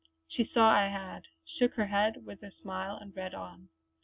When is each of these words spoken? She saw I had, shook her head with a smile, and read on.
She 0.27 0.45
saw 0.51 0.67
I 0.71 0.87
had, 0.87 1.25
shook 1.45 1.75
her 1.75 1.85
head 1.85 2.25
with 2.25 2.41
a 2.41 2.49
smile, 2.49 2.95
and 2.99 3.15
read 3.15 3.35
on. 3.35 3.69